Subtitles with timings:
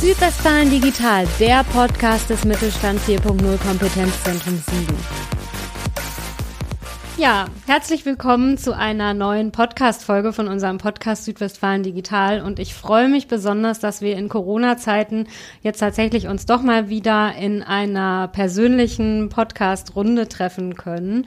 [0.00, 4.86] Südwestfalen Digital, der Podcast des Mittelstand 4.0 Kompetenzzentrum 7.
[7.16, 12.42] Ja, herzlich willkommen zu einer neuen Podcast-Folge von unserem Podcast Südwestfalen Digital.
[12.42, 15.26] Und ich freue mich besonders, dass wir in Corona-Zeiten
[15.62, 21.26] jetzt tatsächlich uns doch mal wieder in einer persönlichen Podcast-Runde treffen können.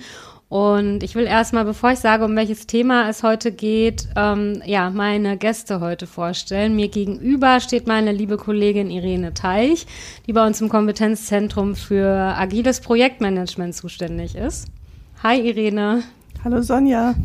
[0.52, 4.90] Und ich will erstmal, bevor ich sage, um welches Thema es heute geht, ähm, ja,
[4.90, 6.76] meine Gäste heute vorstellen.
[6.76, 9.88] Mir gegenüber steht meine liebe Kollegin Irene Teich,
[10.28, 14.68] die bei uns im Kompetenzzentrum für agiles Projektmanagement zuständig ist.
[15.24, 16.04] Hi Irene.
[16.44, 17.16] Hallo Sonja.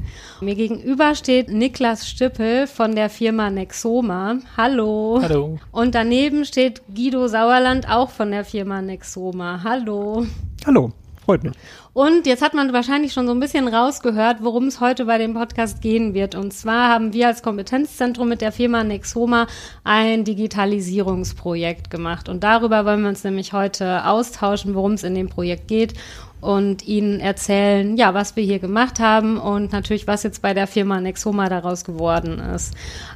[0.41, 4.37] Mir gegenüber steht Niklas Stüppel von der Firma Nexoma.
[4.57, 5.19] Hallo.
[5.21, 5.59] Hallo.
[5.73, 9.63] Und daneben steht Guido Sauerland auch von der Firma Nexoma.
[9.65, 10.25] Hallo.
[10.65, 10.93] Hallo,
[11.27, 11.53] freut mich.
[11.93, 15.35] Und jetzt hat man wahrscheinlich schon so ein bisschen rausgehört, worum es heute bei dem
[15.35, 16.35] Podcast gehen wird.
[16.35, 19.47] Und zwar haben wir als Kompetenzzentrum mit der Firma Nexoma
[19.83, 22.29] ein Digitalisierungsprojekt gemacht.
[22.29, 25.95] Und darüber wollen wir uns nämlich heute austauschen, worum es in dem Projekt geht
[26.41, 30.69] und Ihnen erzählen, ja, was wir hier gemacht haben und natürlich, was jetzt bei der
[30.69, 32.75] Firma Nexoma daraus geworden ist.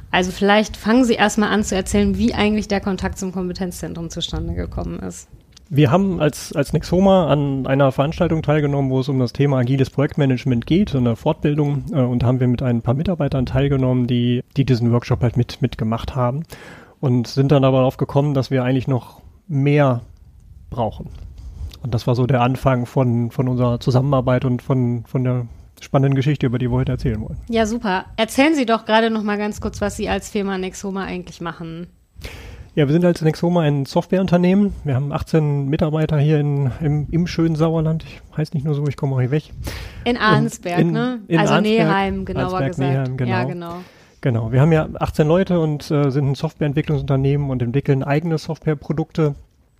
[0.09, 4.53] Also vielleicht fangen Sie erstmal an zu erzählen, wie eigentlich der Kontakt zum Kompetenzzentrum zustande
[4.53, 5.29] gekommen ist.
[5.73, 9.89] Wir haben als, als Nexoma an einer Veranstaltung teilgenommen, wo es um das Thema agiles
[9.89, 14.65] Projektmanagement geht, eine Fortbildung, äh, und haben wir mit ein paar Mitarbeitern teilgenommen, die, die
[14.65, 16.43] diesen Workshop halt mit, mitgemacht haben
[16.99, 20.01] und sind dann aber darauf gekommen, dass wir eigentlich noch mehr
[20.69, 21.07] brauchen.
[21.81, 25.45] Und das war so der Anfang von, von unserer Zusammenarbeit und von, von der
[25.79, 27.37] spannenden Geschichte, über die wir heute erzählen wollen.
[27.47, 28.07] Ja, super.
[28.17, 31.87] Erzählen Sie doch gerade noch mal ganz kurz, was Sie als Firma Nexoma eigentlich machen.
[32.73, 34.73] Ja, wir sind als Nexoma ein Softwareunternehmen.
[34.85, 38.05] Wir haben 18 Mitarbeiter hier in, im, im schönen Sauerland.
[38.05, 39.51] Ich heiße nicht nur so, ich komme auch hier weg.
[40.05, 41.19] In Arnsberg, in, ne?
[41.27, 42.89] In also Arnsberg, Neheim, genauer Arnsberg, gesagt.
[42.89, 43.31] Neheim, genau.
[43.31, 43.73] Ja, genau.
[44.21, 49.35] Genau, wir haben ja 18 Leute und äh, sind ein Softwareentwicklungsunternehmen und entwickeln eigene Softwareprodukte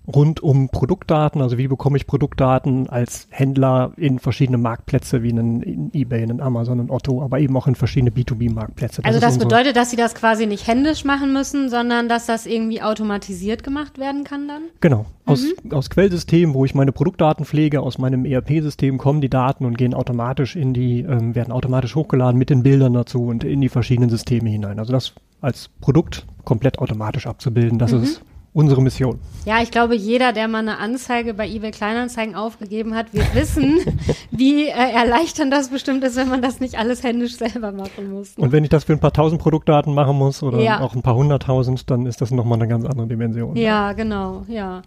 [0.08, 5.62] rund um Produktdaten, also wie bekomme ich Produktdaten als Händler in verschiedene Marktplätze wie in,
[5.62, 9.04] in eBay, in Amazon und Otto, aber eben auch in verschiedene B2B-Marktplätze.
[9.06, 12.82] Also das bedeutet, dass Sie das quasi nicht händisch machen müssen, sondern dass das irgendwie
[12.82, 14.64] automatisiert gemacht werden kann dann?
[14.80, 15.06] Genau.
[15.26, 15.72] Aus, mhm.
[15.74, 19.94] aus Quellsystemen, wo ich meine Produktdaten pflege, aus meinem ERP-System kommen die Daten und gehen
[19.94, 24.10] automatisch in die, ähm, werden automatisch hochgeladen mit den Bildern dazu und in die verschiedenen
[24.10, 24.80] Systeme hinein.
[24.80, 28.04] Also das als Produkt komplett automatisch abzubilden, das mhm.
[28.04, 28.22] ist
[28.54, 29.20] unsere Mission.
[29.46, 33.80] Ja, ich glaube, jeder, der mal eine Anzeige bei eBay Kleinanzeigen aufgegeben hat, wird wissen,
[34.32, 38.38] wie äh, erleichternd das bestimmt ist, wenn man das nicht alles händisch selber machen muss.
[38.38, 38.44] Ne?
[38.44, 40.82] Und wenn ich das für ein paar tausend Produktdaten machen muss oder ja.
[40.82, 43.56] auch ein paar hunderttausend, dann ist das nochmal eine ganz andere Dimension.
[43.56, 44.82] Ja, genau, ja.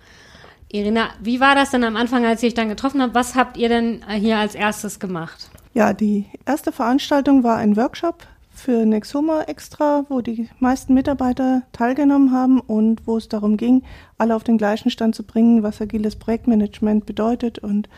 [0.70, 3.14] Irina, wie war das denn am Anfang, als ich euch dann getroffen habe?
[3.14, 5.48] Was habt ihr denn hier als erstes gemacht?
[5.72, 12.32] Ja, die erste Veranstaltung war ein Workshop für Nexoma extra, wo die meisten Mitarbeiter teilgenommen
[12.32, 13.82] haben und wo es darum ging,
[14.16, 17.88] alle auf den gleichen Stand zu bringen, was agiles Projektmanagement bedeutet und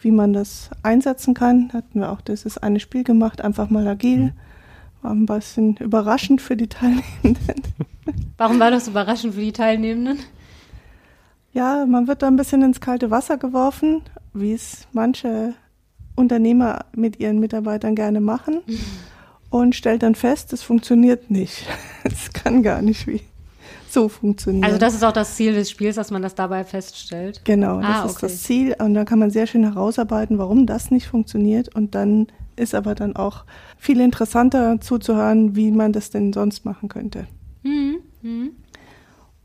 [0.00, 1.70] wie man das einsetzen kann.
[1.72, 4.18] Hatten wir auch dieses eine Spiel gemacht, einfach mal agil.
[4.18, 4.32] Mhm.
[5.02, 7.62] War ein bisschen überraschend für die Teilnehmenden.
[8.38, 10.18] Warum war das überraschend für die Teilnehmenden?
[11.52, 14.02] Ja, man wird da ein bisschen ins kalte Wasser geworfen,
[14.32, 15.54] wie es manche
[16.14, 18.60] Unternehmer mit ihren Mitarbeitern gerne machen.
[18.66, 18.80] Mhm
[19.50, 21.66] und stellt dann fest, es funktioniert nicht.
[22.04, 23.20] Es kann gar nicht wie
[23.90, 24.64] so funktionieren.
[24.64, 27.42] Also das ist auch das Ziel des Spiels, dass man das dabei feststellt.
[27.44, 30.90] Genau, das ah, ist das Ziel und da kann man sehr schön herausarbeiten, warum das
[30.90, 33.44] nicht funktioniert und dann ist aber dann auch
[33.76, 37.26] viel interessanter zuzuhören, wie man das denn sonst machen könnte.
[37.62, 37.98] Mhm.
[38.22, 38.50] Mhm.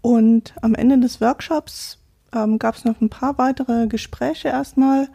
[0.02, 2.00] Und am Ende des Workshops
[2.34, 5.08] ähm, gab es noch ein paar weitere Gespräche erstmal,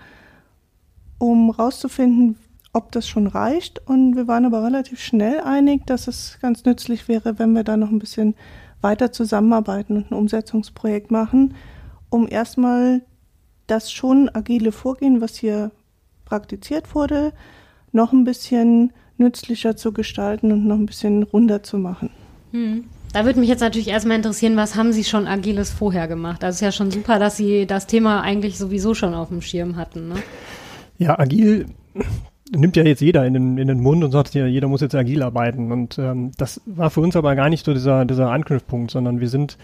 [1.19, 2.37] um herauszufinden,
[2.73, 3.87] ob das schon reicht.
[3.87, 7.77] Und wir waren aber relativ schnell einig, dass es ganz nützlich wäre, wenn wir da
[7.77, 8.35] noch ein bisschen
[8.81, 11.55] weiter zusammenarbeiten und ein Umsetzungsprojekt machen,
[12.11, 13.03] um erstmal
[13.67, 15.73] das schon agile Vorgehen, was hier
[16.25, 17.33] praktiziert wurde,
[17.93, 22.11] noch ein bisschen nützlicher zu gestalten und noch ein bisschen runder zu machen.
[22.53, 22.85] Hm.
[23.13, 26.45] Da würde mich jetzt natürlich erstmal interessieren, was haben Sie schon Agiles vorher gemacht?
[26.45, 29.41] Also es ist ja schon super, dass Sie das Thema eigentlich sowieso schon auf dem
[29.41, 30.09] Schirm hatten.
[30.09, 30.17] Ne?
[30.99, 31.67] Ja, agil
[32.51, 34.95] nimmt ja jetzt jeder in den, in den Mund und sagt ja, jeder muss jetzt
[34.95, 35.73] agil arbeiten.
[35.73, 39.29] Und ähm, das war für uns aber gar nicht so dieser, dieser Angriffspunkt, sondern wir
[39.29, 39.59] sind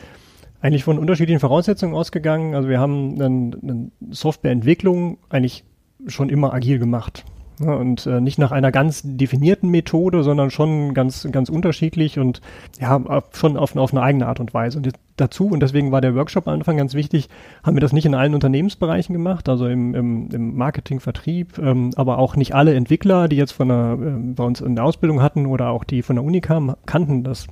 [0.60, 2.54] eigentlich von unterschiedlichen Voraussetzungen ausgegangen.
[2.54, 5.64] Also wir haben eine Softwareentwicklung eigentlich
[6.06, 7.24] schon immer agil gemacht.
[7.60, 12.40] Ja, und äh, nicht nach einer ganz definierten Methode, sondern schon ganz, ganz unterschiedlich und
[12.80, 13.00] ja,
[13.32, 14.78] schon auf, auf eine eigene Art und Weise.
[14.78, 17.28] Und dazu, und deswegen war der Workshop am Anfang ganz wichtig,
[17.62, 21.90] haben wir das nicht in allen Unternehmensbereichen gemacht, also im, im, im Marketing, Vertrieb, ähm,
[21.94, 25.22] aber auch nicht alle Entwickler, die jetzt von der, äh, bei uns in der Ausbildung
[25.22, 27.46] hatten oder auch die von der Uni kamen, kannten das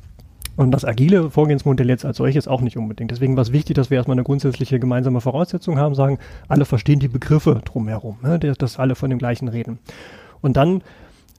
[0.57, 3.11] und das agile Vorgehensmodell jetzt als solches auch nicht unbedingt.
[3.11, 6.19] Deswegen war es wichtig, dass wir erstmal eine grundsätzliche gemeinsame Voraussetzung haben, sagen,
[6.49, 9.79] alle verstehen die Begriffe drumherum, ne, dass alle von dem gleichen reden.
[10.41, 10.83] Und dann,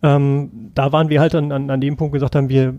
[0.01, 2.73] ähm, da waren wir halt an, an, an dem Punkt gesagt haben, wir,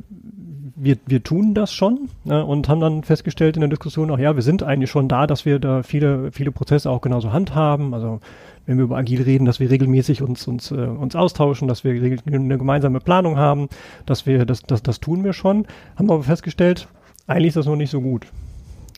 [0.76, 4.34] wir, wir tun das schon ne, und haben dann festgestellt in der Diskussion auch, ja,
[4.34, 7.94] wir sind eigentlich schon da, dass wir da viele, viele Prozesse auch genauso handhaben.
[7.94, 8.20] Also
[8.66, 11.92] wenn wir über agil reden, dass wir regelmäßig uns, uns, äh, uns austauschen, dass wir
[11.92, 13.68] eine gemeinsame Planung haben,
[14.06, 15.66] dass wir, das, das, das tun wir schon,
[15.96, 16.88] haben aber festgestellt,
[17.26, 18.26] eigentlich ist das noch nicht so gut.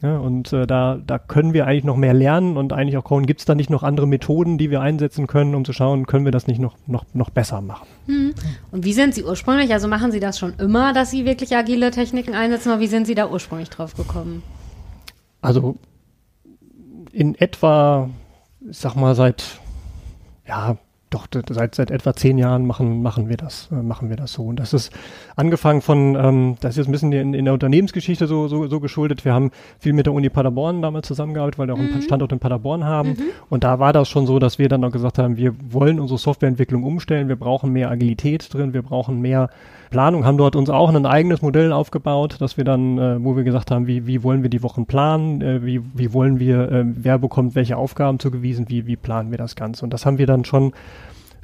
[0.02, 3.40] Ja, und äh, da, da können wir eigentlich noch mehr lernen und eigentlich auch gibt
[3.40, 6.32] es da nicht noch andere Methoden, die wir einsetzen können, um zu schauen, können wir
[6.32, 7.86] das nicht noch, noch, noch besser machen.
[8.04, 8.34] Hm.
[8.72, 11.90] Und wie sind Sie ursprünglich, also machen Sie das schon immer, dass Sie wirklich agile
[11.90, 14.42] Techniken einsetzen, oder wie sind Sie da ursprünglich drauf gekommen?
[15.40, 15.76] Also
[17.12, 18.10] in etwa
[18.70, 19.60] ich sag mal, seit,
[20.46, 20.76] ja,
[21.10, 24.42] doch, seit, seit etwa zehn Jahren machen, machen wir das, äh, machen wir das so.
[24.42, 24.92] Und das ist
[25.36, 28.80] angefangen von, ähm, das ist jetzt ein bisschen in, in der Unternehmensgeschichte so, so, so
[28.80, 29.24] geschuldet.
[29.24, 32.02] Wir haben viel mit der Uni Paderborn damals zusammengearbeitet, weil wir auch einen mhm.
[32.02, 33.10] Standort in Paderborn haben.
[33.10, 33.22] Mhm.
[33.48, 36.18] Und da war das schon so, dass wir dann auch gesagt haben, wir wollen unsere
[36.18, 39.48] Softwareentwicklung umstellen, wir brauchen mehr Agilität drin, wir brauchen mehr
[39.90, 43.44] Planung, haben dort uns auch ein eigenes Modell aufgebaut, dass wir dann, äh, wo wir
[43.44, 46.84] gesagt haben, wie, wie wollen wir die Wochen planen, äh, wie, wie wollen wir, äh,
[46.86, 49.84] wer bekommt welche Aufgaben zugewiesen, wie, wie planen wir das Ganze.
[49.84, 50.72] Und das haben wir dann schon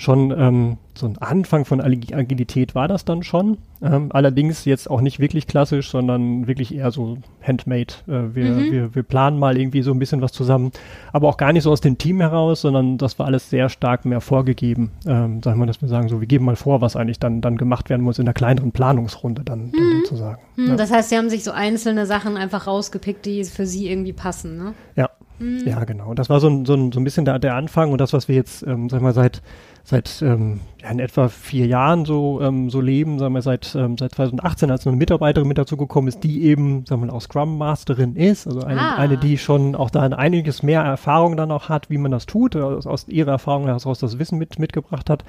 [0.03, 3.59] schon ähm, so ein Anfang von Agilität war das dann schon.
[3.81, 7.95] Ähm, allerdings jetzt auch nicht wirklich klassisch, sondern wirklich eher so handmade.
[8.07, 8.73] Äh, wir, mhm.
[8.73, 10.73] wir, wir planen mal irgendwie so ein bisschen was zusammen,
[11.13, 14.05] aber auch gar nicht so aus dem Team heraus, sondern das war alles sehr stark
[14.05, 14.91] mehr vorgegeben.
[15.07, 17.57] Ähm, sagen wir, dass wir sagen, so, wir geben mal vor, was eigentlich dann, dann
[17.57, 19.73] gemacht werden muss in der kleineren Planungsrunde dann, mhm.
[19.73, 20.43] dann sozusagen.
[20.57, 20.69] Mhm.
[20.69, 20.77] Ja.
[20.77, 24.59] Das heißt, Sie haben sich so einzelne Sachen einfach rausgepickt, die für Sie irgendwie passen,
[24.59, 24.75] ne?
[24.97, 25.11] Ja.
[25.39, 25.67] Mhm.
[25.67, 26.15] Ja, genau.
[26.15, 28.29] Das war so ein, so ein, so ein bisschen der, der Anfang und das, was
[28.29, 29.43] wir jetzt, ähm, sag mal, seit
[29.85, 33.97] seit ähm, ja, in etwa vier Jahren so, ähm, so leben, sagen wir seit, ähm,
[33.99, 37.59] seit 2018, als eine Mitarbeiterin mit dazu gekommen ist, die eben, sagen wir auch Scrum
[37.59, 38.97] Masterin ist, also eine, ah.
[38.97, 42.27] eine, die schon auch da ein einiges mehr Erfahrung dann auch hat, wie man das
[42.27, 45.25] tut, aus, aus ihrer Erfahrung heraus das Wissen mit, mitgebracht hat.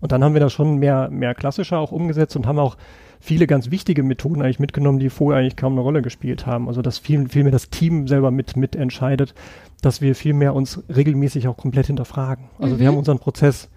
[0.00, 2.76] Und dann haben wir das schon mehr, mehr klassischer auch umgesetzt und haben auch
[3.18, 6.68] viele ganz wichtige Methoden eigentlich mitgenommen, die vorher eigentlich kaum eine Rolle gespielt haben.
[6.68, 9.34] Also dass viel, viel mehr das Team selber mit, mitentscheidet,
[9.82, 12.44] dass wir viel mehr uns regelmäßig auch komplett hinterfragen.
[12.58, 12.78] Also mhm.
[12.78, 13.68] wir haben unseren Prozess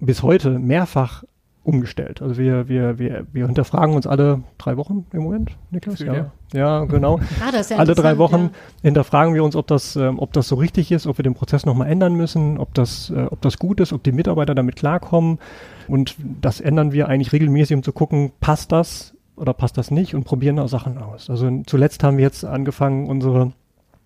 [0.00, 1.24] bis heute mehrfach
[1.66, 2.22] umgestellt.
[2.22, 5.98] Also wir, wir, wir, wir hinterfragen uns alle drei Wochen im Moment, Niklas?
[5.98, 6.30] Ja, ja.
[6.54, 7.18] ja genau.
[7.40, 8.50] Ah, ja alle drei Wochen ja.
[8.82, 11.66] hinterfragen wir uns, ob das, ähm, ob das so richtig ist, ob wir den Prozess
[11.66, 15.38] nochmal ändern müssen, ob das, äh, ob das gut ist, ob die Mitarbeiter damit klarkommen.
[15.88, 20.14] Und das ändern wir eigentlich regelmäßig, um zu gucken, passt das oder passt das nicht
[20.14, 21.28] und probieren auch Sachen aus.
[21.28, 23.52] Also zuletzt haben wir jetzt angefangen, unsere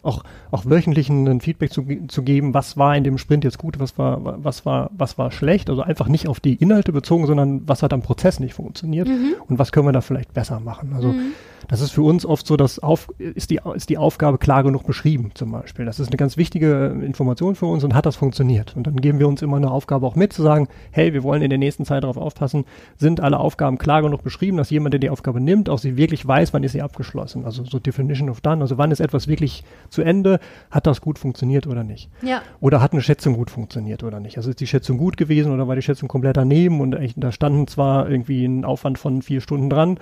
[0.02, 3.78] auch, auch wöchentlich ein Feedback zu, zu geben, was war in dem Sprint jetzt gut,
[3.78, 5.70] was war, was war, was war schlecht.
[5.70, 9.34] Also einfach nicht auf die Inhalte bezogen, sondern was hat am Prozess nicht funktioniert mhm.
[9.48, 10.92] und was können wir da vielleicht besser machen.
[10.94, 11.32] Also mhm.
[11.68, 14.86] Das ist für uns oft so, dass auf, ist, die, ist die Aufgabe klar genug
[14.86, 15.84] beschrieben zum Beispiel.
[15.84, 18.76] Das ist eine ganz wichtige Information für uns und hat das funktioniert.
[18.76, 21.42] Und dann geben wir uns immer eine Aufgabe auch mit, zu sagen, hey, wir wollen
[21.42, 22.64] in der nächsten Zeit darauf aufpassen,
[22.96, 26.26] sind alle Aufgaben klar genug beschrieben, dass jemand, der die Aufgabe nimmt, auch sie wirklich
[26.26, 27.44] weiß, wann ist sie abgeschlossen.
[27.44, 30.40] Also so Definition of Done, also wann ist etwas wirklich zu Ende,
[30.70, 32.10] hat das gut funktioniert oder nicht.
[32.22, 32.42] Ja.
[32.60, 34.36] Oder hat eine Schätzung gut funktioniert oder nicht.
[34.36, 37.66] Also ist die Schätzung gut gewesen oder war die Schätzung komplett daneben und da standen
[37.66, 39.98] zwar irgendwie ein Aufwand von vier Stunden dran,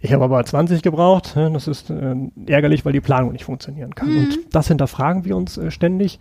[0.00, 1.34] ich habe aber 20 gebraucht.
[1.36, 1.50] Ne?
[1.52, 2.14] Das ist äh,
[2.46, 4.12] ärgerlich, weil die Planung nicht funktionieren kann.
[4.12, 4.18] Mhm.
[4.18, 6.18] Und das hinterfragen wir uns äh, ständig.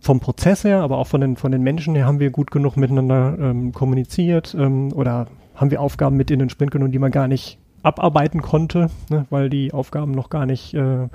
[0.00, 2.76] Vom Prozess her, aber auch von den, von den Menschen her haben wir gut genug
[2.76, 7.10] miteinander ähm, kommuniziert ähm, oder haben wir Aufgaben mit in den Sprint genommen, die man
[7.10, 9.26] gar nicht abarbeiten konnte, ne?
[9.30, 11.08] weil die Aufgaben noch gar nicht äh,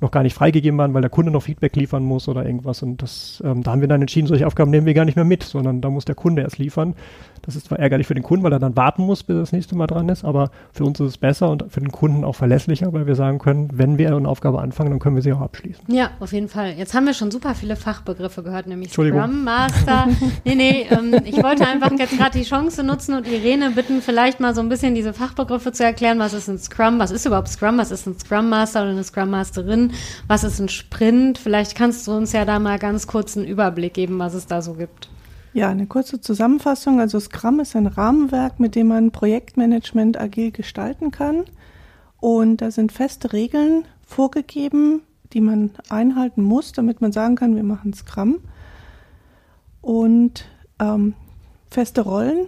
[0.00, 2.82] noch gar nicht freigegeben waren, weil der Kunde noch Feedback liefern muss oder irgendwas.
[2.82, 5.24] Und das, ähm, da haben wir dann entschieden, solche Aufgaben nehmen wir gar nicht mehr
[5.24, 6.94] mit, sondern da muss der Kunde erst liefern.
[7.42, 9.76] Das ist zwar ärgerlich für den Kunden, weil er dann warten muss, bis das nächste
[9.76, 12.92] Mal dran ist, aber für uns ist es besser und für den Kunden auch verlässlicher,
[12.92, 15.84] weil wir sagen können, wenn wir eine Aufgabe anfangen, dann können wir sie auch abschließen.
[15.88, 16.74] Ja, auf jeden Fall.
[16.76, 20.08] Jetzt haben wir schon super viele Fachbegriffe gehört, nämlich Scrum Master.
[20.44, 24.40] nee, nee, ähm, ich wollte einfach jetzt gerade die Chance nutzen und Irene bitten, vielleicht
[24.40, 26.18] mal so ein bisschen diese Fachbegriffe zu erklären.
[26.18, 26.98] Was ist ein Scrum?
[26.98, 27.78] Was ist überhaupt Scrum?
[27.78, 29.92] Was ist ein Scrum Master oder eine Scrum Masterin?
[30.26, 31.38] Was ist ein Sprint?
[31.38, 34.62] Vielleicht kannst du uns ja da mal ganz kurz einen Überblick geben, was es da
[34.62, 35.08] so gibt.
[35.52, 37.00] Ja, eine kurze Zusammenfassung.
[37.00, 41.44] Also Scrum ist ein Rahmenwerk, mit dem man Projektmanagement agil gestalten kann.
[42.20, 45.02] Und da sind feste Regeln vorgegeben,
[45.32, 48.40] die man einhalten muss, damit man sagen kann, wir machen Scrum.
[49.80, 50.44] Und
[50.78, 51.14] ähm,
[51.70, 52.46] feste Rollen.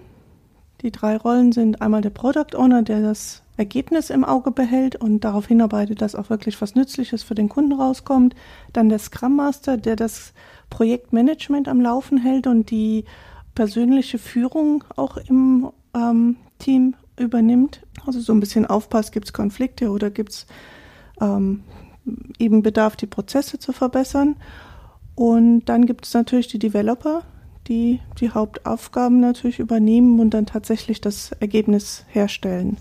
[0.83, 5.21] Die drei Rollen sind einmal der Product Owner, der das Ergebnis im Auge behält und
[5.21, 8.35] darauf hinarbeitet, dass auch wirklich was Nützliches für den Kunden rauskommt.
[8.73, 10.33] Dann der Scrum Master, der das
[10.73, 13.05] Projektmanagement am Laufen hält und die
[13.55, 17.83] persönliche Führung auch im ähm, Team übernimmt.
[18.07, 20.47] Also so ein bisschen aufpasst, gibt es Konflikte oder gibt es
[21.21, 21.63] ähm,
[22.39, 24.37] eben Bedarf, die Prozesse zu verbessern.
[25.15, 27.23] Und dann gibt es natürlich die Developer,
[27.69, 32.79] die die Hauptaufgaben natürlich übernehmen und dann tatsächlich das Ergebnis herstellen.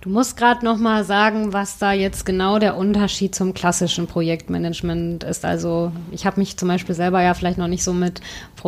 [0.00, 5.24] Du musst gerade noch mal sagen, was da jetzt genau der Unterschied zum klassischen Projektmanagement
[5.24, 5.44] ist.
[5.44, 8.22] Also ich habe mich zum Beispiel selber ja vielleicht noch nicht so mit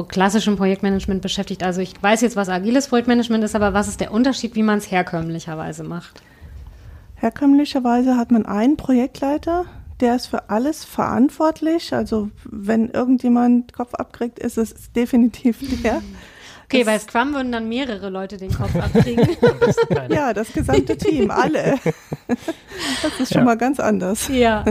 [0.08, 1.62] klassischem Projektmanagement beschäftigt.
[1.62, 4.76] Also ich weiß jetzt, was agiles Projektmanagement ist, aber was ist der Unterschied, wie man
[4.76, 6.22] es herkömmlicherweise macht?
[7.14, 9.64] Herkömmlicherweise hat man einen Projektleiter,
[10.00, 11.94] der ist für alles verantwortlich.
[11.94, 16.02] Also wenn irgendjemand Kopf abkriegt, ist es definitiv der.
[16.72, 19.28] Okay, bei Scrum würden dann mehrere Leute den Kopf abkriegen.
[20.08, 21.74] ja, das gesamte Team, alle.
[23.02, 23.44] Das ist schon ja.
[23.44, 24.28] mal ganz anders.
[24.28, 24.64] Ja.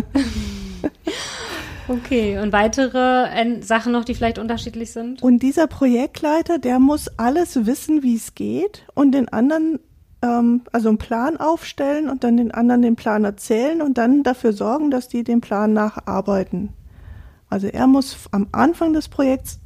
[1.88, 5.22] Okay, und weitere äh, Sachen noch, die vielleicht unterschiedlich sind?
[5.22, 9.80] Und dieser Projektleiter, der muss alles wissen, wie es geht und den anderen,
[10.24, 14.54] ähm, also einen Plan aufstellen und dann den anderen den Plan erzählen und dann dafür
[14.54, 16.70] sorgen, dass die den Plan nacharbeiten.
[17.48, 19.61] Also er muss am Anfang des Projekts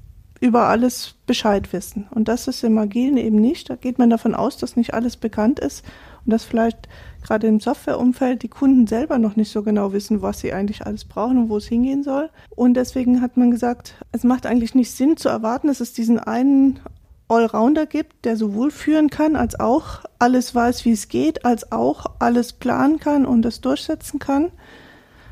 [0.45, 2.07] über alles Bescheid wissen.
[2.11, 3.69] Und das ist im Agilen eben nicht.
[3.69, 5.83] Da geht man davon aus, dass nicht alles bekannt ist
[6.23, 6.87] und dass vielleicht
[7.23, 11.03] gerade im Softwareumfeld die Kunden selber noch nicht so genau wissen, was sie eigentlich alles
[11.05, 12.29] brauchen und wo es hingehen soll.
[12.51, 16.19] Und deswegen hat man gesagt, es macht eigentlich nicht Sinn zu erwarten, dass es diesen
[16.19, 16.79] einen
[17.27, 22.05] Allrounder gibt, der sowohl führen kann, als auch alles weiß, wie es geht, als auch
[22.19, 24.51] alles planen kann und das durchsetzen kann.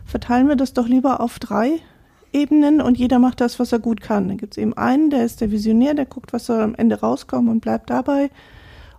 [0.05, 1.79] Verteilen wir das doch lieber auf drei
[2.33, 4.27] Ebenen und jeder macht das, was er gut kann.
[4.27, 6.99] Dann gibt es eben einen, der ist der Visionär, der guckt, was soll am Ende
[6.99, 8.29] rauskommen und bleibt dabei.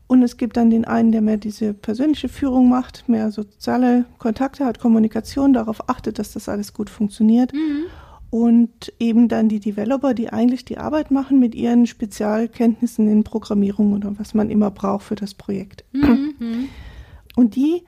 [0.07, 4.65] Und es gibt dann den einen, der mehr diese persönliche Führung macht, mehr soziale Kontakte
[4.65, 7.53] hat, Kommunikation, darauf achtet, dass das alles gut funktioniert.
[7.53, 7.85] Mhm.
[8.31, 13.93] Und eben dann die Developer, die eigentlich die Arbeit machen mit ihren Spezialkenntnissen in Programmierung
[13.95, 15.85] oder was man immer braucht für das Projekt.
[15.93, 16.69] Mhm.
[17.37, 17.83] Und die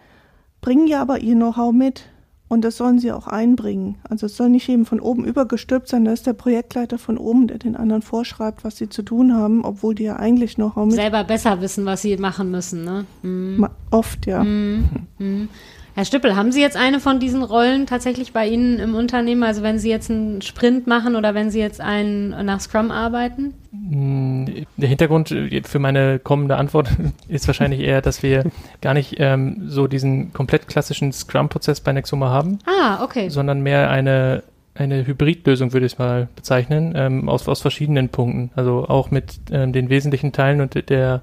[0.60, 2.04] bringen ja aber ihr Know-how mit.
[2.48, 3.96] Und das sollen sie auch einbringen.
[4.08, 7.48] Also es soll nicht eben von oben übergestülpt sein, da ist der Projektleiter von oben,
[7.48, 11.24] der den anderen vorschreibt, was sie zu tun haben, obwohl die ja eigentlich noch selber
[11.24, 13.04] besser wissen, was sie machen müssen, ne?
[13.22, 13.66] Mhm.
[13.90, 14.44] Oft, ja.
[14.44, 14.84] Mhm.
[15.18, 15.48] Mhm.
[15.96, 19.42] Herr Stüppel, haben Sie jetzt eine von diesen Rollen tatsächlich bei Ihnen im Unternehmen?
[19.42, 23.54] Also wenn Sie jetzt einen Sprint machen oder wenn Sie jetzt einen nach Scrum arbeiten?
[23.88, 26.90] Mm, der Hintergrund für meine kommende Antwort
[27.28, 28.44] ist wahrscheinlich eher, dass wir
[28.80, 32.58] gar nicht ähm, so diesen komplett klassischen Scrum-Prozess bei Nexoma haben.
[32.66, 33.28] Ah, okay.
[33.28, 34.42] Sondern mehr eine,
[34.74, 38.50] eine Hybridlösung, würde ich es mal bezeichnen, ähm, aus, aus verschiedenen Punkten.
[38.56, 41.22] Also auch mit ähm, den wesentlichen Teilen und der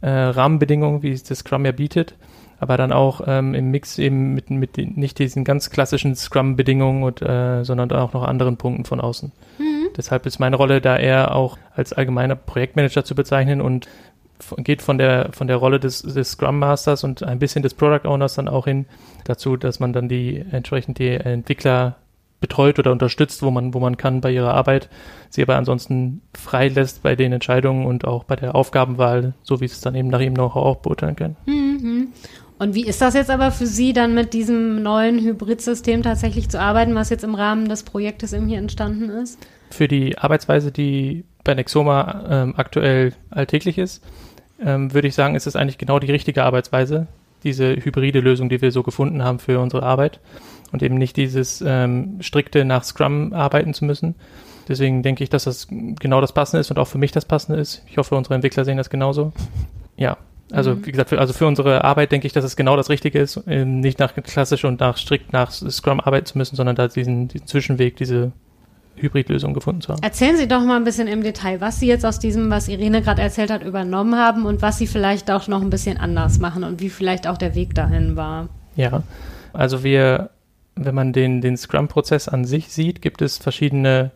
[0.00, 2.14] äh, Rahmenbedingungen, wie es das Scrum ja bietet
[2.60, 7.02] aber dann auch ähm, im Mix eben mit, mit den, nicht diesen ganz klassischen Scrum-Bedingungen,
[7.02, 9.32] und, äh, sondern auch noch anderen Punkten von außen.
[9.58, 9.67] Mhm.
[9.98, 13.88] Deshalb ist meine Rolle da eher auch als allgemeiner Projektmanager zu bezeichnen und
[14.58, 18.08] geht von der von der Rolle des, des Scrum Masters und ein bisschen des Product
[18.08, 18.86] Owners dann auch hin
[19.24, 21.96] dazu, dass man dann die entsprechend die Entwickler
[22.40, 24.88] betreut oder unterstützt, wo man wo man kann bei ihrer Arbeit,
[25.28, 29.64] sie aber ansonsten frei lässt bei den Entscheidungen und auch bei der Aufgabenwahl, so wie
[29.64, 31.36] es dann eben nach ihrem Know-how auch beurteilen können.
[31.46, 32.08] Mhm.
[32.60, 36.60] Und wie ist das jetzt aber für Sie, dann mit diesem neuen Hybridsystem tatsächlich zu
[36.60, 39.38] arbeiten, was jetzt im Rahmen des Projektes eben hier entstanden ist?
[39.70, 44.04] Für die Arbeitsweise, die bei Nexoma ähm, aktuell alltäglich ist,
[44.64, 47.06] ähm, würde ich sagen, ist es eigentlich genau die richtige Arbeitsweise,
[47.44, 50.20] diese hybride Lösung, die wir so gefunden haben für unsere Arbeit
[50.72, 54.14] und eben nicht dieses ähm, strikte nach Scrum arbeiten zu müssen.
[54.68, 57.58] Deswegen denke ich, dass das genau das Passende ist und auch für mich das Passende
[57.58, 57.82] ist.
[57.86, 59.32] Ich hoffe, unsere Entwickler sehen das genauso.
[59.96, 60.18] Ja,
[60.50, 60.86] also mhm.
[60.86, 63.40] wie gesagt, für, also für unsere Arbeit denke ich, dass es genau das Richtige ist,
[63.46, 67.28] ähm, nicht nach klassisch und nach strikt nach Scrum arbeiten zu müssen, sondern da diesen,
[67.28, 68.32] diesen Zwischenweg, diese
[69.00, 70.02] Hybridlösung gefunden zu haben.
[70.02, 73.02] Erzählen Sie doch mal ein bisschen im Detail, was Sie jetzt aus diesem, was Irene
[73.02, 76.64] gerade erzählt hat, übernommen haben und was Sie vielleicht auch noch ein bisschen anders machen
[76.64, 78.48] und wie vielleicht auch der Weg dahin war.
[78.76, 79.02] Ja,
[79.52, 80.30] also wir,
[80.76, 84.10] wenn man den, den Scrum-Prozess an sich sieht, gibt es verschiedene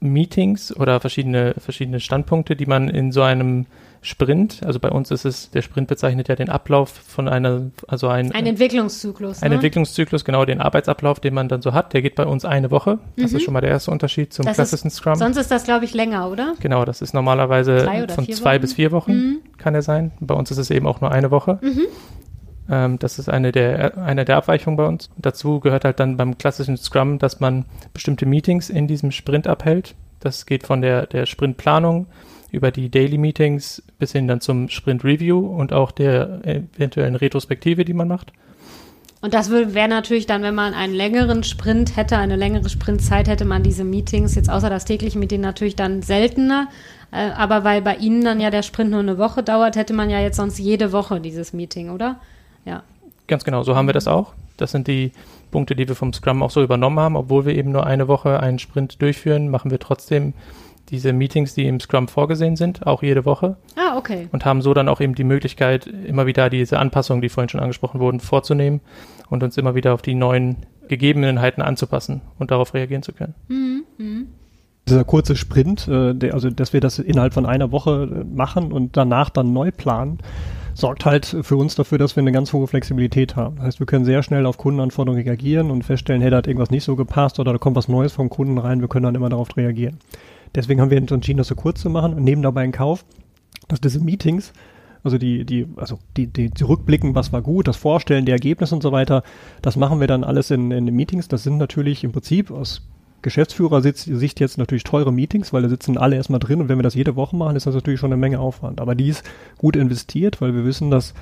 [0.00, 3.66] Meetings oder verschiedene, verschiedene Standpunkte, die man in so einem
[4.02, 8.08] Sprint, also bei uns ist es, der Sprint bezeichnet ja den Ablauf von einer, also
[8.08, 9.42] ein, ein Entwicklungszyklus.
[9.42, 9.56] Ein ne?
[9.56, 12.98] Entwicklungszyklus, genau, den Arbeitsablauf, den man dann so hat, der geht bei uns eine Woche.
[13.16, 13.36] Das mhm.
[13.36, 15.16] ist schon mal der erste Unterschied zum das klassischen ist, Scrum.
[15.16, 16.54] Sonst ist das, glaube ich, länger, oder?
[16.60, 18.60] Genau, das ist normalerweise von zwei Wochen?
[18.62, 19.38] bis vier Wochen, mhm.
[19.58, 20.12] kann er sein.
[20.20, 21.58] Bei uns ist es eben auch nur eine Woche.
[21.60, 21.86] Mhm.
[22.70, 25.10] Ähm, das ist eine der, eine der Abweichungen bei uns.
[25.18, 29.94] Dazu gehört halt dann beim klassischen Scrum, dass man bestimmte Meetings in diesem Sprint abhält.
[30.20, 32.06] Das geht von der, der Sprintplanung
[32.52, 37.84] über die Daily Meetings bis hin dann zum Sprint Review und auch der eventuellen Retrospektive,
[37.84, 38.32] die man macht.
[39.22, 43.44] Und das wäre natürlich dann, wenn man einen längeren Sprint hätte, eine längere Sprintzeit, hätte
[43.44, 46.68] man diese Meetings, jetzt außer das tägliche Meeting natürlich dann seltener.
[47.12, 50.08] Äh, aber weil bei Ihnen dann ja der Sprint nur eine Woche dauert, hätte man
[50.08, 52.18] ja jetzt sonst jede Woche dieses Meeting, oder?
[52.64, 52.82] Ja.
[53.26, 54.32] Ganz genau, so haben wir das auch.
[54.56, 55.12] Das sind die
[55.50, 57.16] Punkte, die wir vom Scrum auch so übernommen haben.
[57.16, 60.32] Obwohl wir eben nur eine Woche einen Sprint durchführen, machen wir trotzdem
[60.90, 63.56] diese Meetings, die im Scrum vorgesehen sind, auch jede Woche.
[63.76, 64.28] Ah, okay.
[64.32, 67.60] Und haben so dann auch eben die Möglichkeit, immer wieder diese Anpassungen, die vorhin schon
[67.60, 68.80] angesprochen wurden, vorzunehmen
[69.28, 70.56] und uns immer wieder auf die neuen
[70.88, 73.34] Gegebenheiten anzupassen und darauf reagieren zu können.
[73.48, 73.84] Mhm.
[73.98, 74.26] Mhm.
[74.88, 78.96] Dieser kurze Sprint, äh, also dass wir das innerhalb von einer Woche äh, machen und
[78.96, 80.18] danach dann neu planen,
[80.74, 83.56] sorgt halt für uns dafür, dass wir eine ganz hohe Flexibilität haben.
[83.56, 86.70] Das heißt, wir können sehr schnell auf Kundenanforderungen reagieren und feststellen, hey, da hat irgendwas
[86.70, 89.28] nicht so gepasst oder da kommt was Neues vom Kunden rein, wir können dann immer
[89.28, 89.98] darauf reagieren.
[90.54, 93.04] Deswegen haben wir uns entschieden, das so kurz zu machen und nehmen dabei in Kauf,
[93.68, 94.52] dass diese Meetings,
[95.04, 98.74] also die, die, also die, die, die Rückblicken, was war gut, das Vorstellen der Ergebnisse
[98.74, 99.22] und so weiter,
[99.62, 101.28] das machen wir dann alles in, in den Meetings.
[101.28, 102.82] Das sind natürlich im Prinzip aus
[103.22, 106.94] Geschäftsführersicht jetzt natürlich teure Meetings, weil da sitzen alle erstmal drin und wenn wir das
[106.94, 108.80] jede Woche machen, ist das natürlich schon eine Menge Aufwand.
[108.80, 109.24] Aber die ist
[109.58, 111.12] gut investiert, weil wir wissen, dass,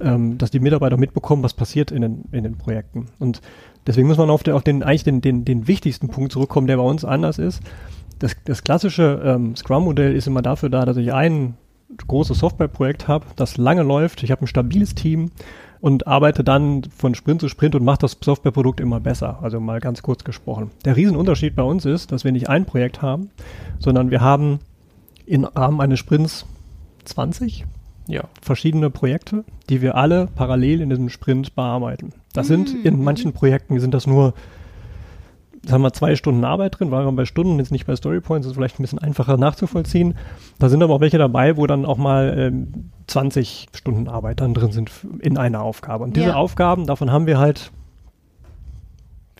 [0.00, 3.06] ähm, dass die Mitarbeiter mitbekommen, was passiert in den, in den Projekten.
[3.20, 3.42] Und
[3.86, 6.78] deswegen muss man auf, den, auf den eigentlich den, den, den wichtigsten Punkt zurückkommen, der
[6.78, 7.62] bei uns anders ist
[8.18, 11.54] das, das klassische ähm, Scrum-Modell ist immer dafür da, dass ich ein
[12.06, 14.22] großes Softwareprojekt habe, das lange läuft.
[14.22, 15.30] Ich habe ein stabiles Team
[15.80, 19.38] und arbeite dann von Sprint zu Sprint und mache das Softwareprodukt immer besser.
[19.42, 20.70] Also mal ganz kurz gesprochen.
[20.84, 23.30] Der Riesenunterschied bei uns ist, dass wir nicht ein Projekt haben,
[23.78, 24.58] sondern wir haben
[25.26, 26.46] im Rahmen eines Sprints
[27.04, 27.66] 20
[28.08, 28.24] ja.
[28.40, 32.12] verschiedene Projekte, die wir alle parallel in diesem Sprint bearbeiten.
[32.32, 32.84] Das sind mhm.
[32.84, 34.34] in manchen Projekten sind das nur
[35.72, 38.54] haben wir zwei Stunden Arbeit drin, waren wir bei Stunden, jetzt nicht bei Storypoints, ist
[38.54, 40.14] vielleicht ein bisschen einfacher nachzuvollziehen.
[40.58, 44.54] Da sind aber auch welche dabei, wo dann auch mal ähm, 20 Stunden Arbeit dann
[44.54, 46.04] drin sind in einer Aufgabe.
[46.04, 46.34] Und diese ja.
[46.34, 47.70] Aufgaben, davon haben wir halt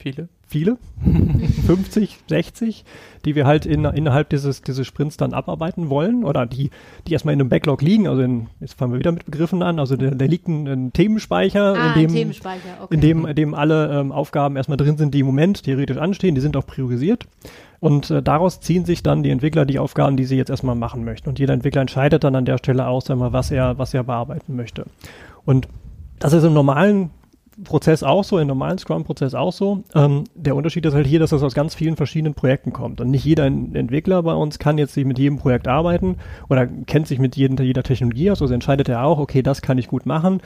[0.06, 0.76] viele, viele,
[1.66, 2.84] 50, 60,
[3.24, 6.70] die wir halt in, innerhalb dieses, dieses Sprints dann abarbeiten wollen oder die,
[7.08, 8.06] die erstmal in einem Backlog liegen.
[8.06, 9.80] Also in, jetzt fangen wir wieder mit Begriffen an.
[9.80, 12.82] Also da liegt ein, ein Themenspeicher, ah, in, dem, Themenspeicher.
[12.82, 12.94] Okay.
[12.94, 16.36] in, dem, in dem alle ähm, Aufgaben erstmal drin sind, die im Moment theoretisch anstehen.
[16.36, 17.26] Die sind auch priorisiert.
[17.80, 21.04] Und äh, daraus ziehen sich dann die Entwickler die Aufgaben, die sie jetzt erstmal machen
[21.04, 21.28] möchten.
[21.28, 24.54] Und jeder Entwickler entscheidet dann an der Stelle aus, einmal, was er, was er bearbeiten
[24.54, 24.86] möchte.
[25.44, 25.66] Und
[26.20, 27.10] das ist im normalen
[27.64, 29.82] Prozess auch so, im normalen Scrum-Prozess auch so.
[29.94, 33.00] Ähm, der Unterschied ist halt hier, dass das aus ganz vielen verschiedenen Projekten kommt.
[33.00, 36.16] Und nicht jeder Entwickler bei uns kann jetzt sich mit jedem Projekt arbeiten
[36.50, 38.42] oder kennt sich mit jedem, jeder Technologie aus.
[38.42, 40.40] Also entscheidet er auch, okay, das kann ich gut machen.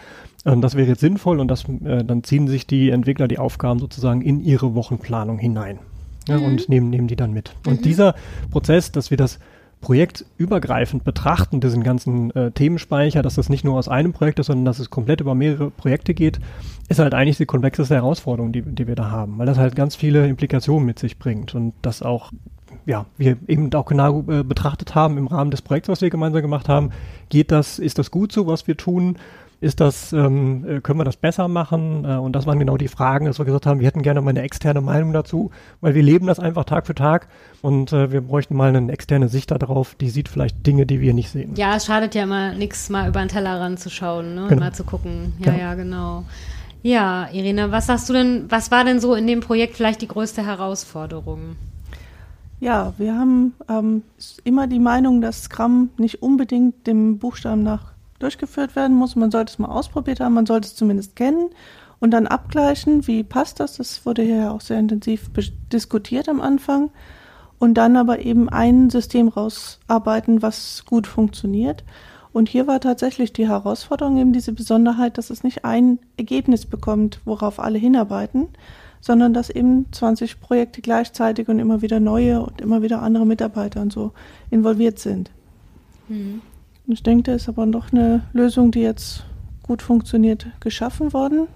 [0.46, 3.80] Ähm, das wäre jetzt sinnvoll und das, äh, dann ziehen sich die Entwickler die Aufgaben
[3.80, 5.80] sozusagen in ihre Wochenplanung hinein.
[6.28, 6.44] Ja, mhm.
[6.44, 7.54] Und nehmen, nehmen die dann mit.
[7.64, 7.72] Mhm.
[7.72, 8.14] Und dieser
[8.52, 9.40] Prozess, dass wir das
[9.80, 14.66] projektübergreifend betrachten, diesen ganzen äh, Themenspeicher, dass das nicht nur aus einem Projekt ist, sondern
[14.66, 16.38] dass es komplett über mehrere Projekte geht,
[16.88, 19.96] ist halt eigentlich die komplexeste Herausforderung, die, die wir da haben, weil das halt ganz
[19.96, 22.30] viele Implikationen mit sich bringt und das auch
[22.86, 26.42] ja, wir eben auch genau äh, betrachtet haben im Rahmen des Projekts, was wir gemeinsam
[26.42, 26.90] gemacht haben.
[27.28, 29.16] Geht das, ist das gut so, was wir tun?
[29.62, 32.06] Ist das, ähm, äh, können wir das besser machen?
[32.06, 34.30] Äh, und das waren genau die Fragen, dass wir gesagt haben, wir hätten gerne mal
[34.30, 35.50] eine externe Meinung dazu,
[35.82, 37.28] weil wir leben das einfach Tag für Tag
[37.60, 41.12] und äh, wir bräuchten mal eine externe Sicht darauf, die sieht vielleicht Dinge, die wir
[41.12, 41.54] nicht sehen.
[41.56, 44.46] Ja, es schadet ja immer nichts, mal über den Teller ranzuschauen, ne?
[44.48, 44.60] Genau.
[44.60, 45.34] mal zu gucken.
[45.38, 45.58] Ja, genau.
[45.58, 46.24] ja, genau.
[46.82, 50.08] Ja, Irene, was sagst du denn, was war denn so in dem Projekt vielleicht die
[50.08, 51.56] größte Herausforderung?
[52.60, 54.02] Ja, wir haben ähm,
[54.44, 59.16] immer die Meinung, dass Scrum nicht unbedingt dem Buchstaben nach durchgeführt werden muss.
[59.16, 61.50] Man sollte es mal ausprobiert haben, man sollte es zumindest kennen
[62.00, 63.76] und dann abgleichen, wie passt das.
[63.76, 65.30] Das wurde ja auch sehr intensiv
[65.72, 66.90] diskutiert am Anfang.
[67.58, 71.84] Und dann aber eben ein System rausarbeiten, was gut funktioniert.
[72.32, 77.20] Und hier war tatsächlich die Herausforderung eben diese Besonderheit, dass es nicht ein Ergebnis bekommt,
[77.26, 78.48] worauf alle hinarbeiten,
[79.02, 83.82] sondern dass eben 20 Projekte gleichzeitig und immer wieder neue und immer wieder andere Mitarbeiter
[83.82, 84.12] und so
[84.50, 85.30] involviert sind.
[86.08, 86.40] Mhm.
[86.92, 89.24] Ich denke, da ist aber noch eine Lösung, die jetzt
[89.62, 91.46] gut funktioniert, geschaffen worden.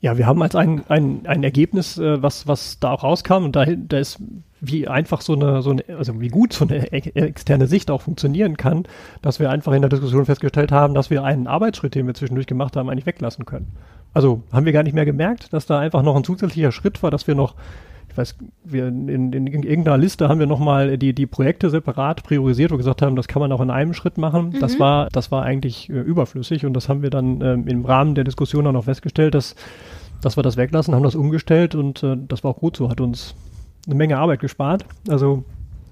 [0.00, 3.56] Ja, wir haben als ein, ein, ein Ergebnis, äh, was, was da auch rauskam, und
[3.56, 4.20] da, da ist
[4.60, 8.56] wie einfach so eine, so eine, also wie gut so eine externe Sicht auch funktionieren
[8.56, 8.84] kann,
[9.22, 12.46] dass wir einfach in der Diskussion festgestellt haben, dass wir einen Arbeitsschritt, den wir zwischendurch
[12.46, 13.68] gemacht haben, eigentlich weglassen können.
[14.14, 17.10] Also haben wir gar nicht mehr gemerkt, dass da einfach noch ein zusätzlicher Schritt war,
[17.10, 17.54] dass wir noch
[18.18, 22.70] weiß, wir in, in, in irgendeiner Liste haben wir nochmal die, die Projekte separat priorisiert,
[22.70, 24.50] wo wir gesagt haben, das kann man auch in einem Schritt machen.
[24.50, 24.60] Mhm.
[24.60, 28.14] Das war, das war eigentlich äh, überflüssig und das haben wir dann ähm, im Rahmen
[28.14, 29.54] der Diskussion auch noch festgestellt, dass,
[30.20, 33.00] dass wir das weglassen, haben das umgestellt und äh, das war auch gut so, hat
[33.00, 33.34] uns
[33.86, 34.84] eine Menge Arbeit gespart.
[35.08, 35.44] Also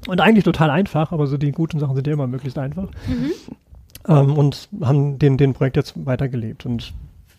[0.07, 2.89] und eigentlich total einfach, aber so die guten Sachen sind ja immer möglichst einfach.
[3.07, 3.33] Mhm.
[4.09, 6.67] Ähm, und haben den, den Projekt jetzt weitergelebt.
[6.67, 6.93] Und